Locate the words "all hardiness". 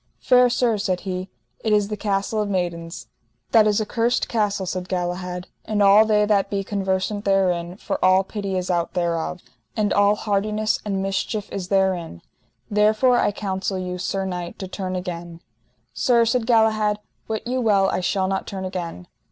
9.93-10.79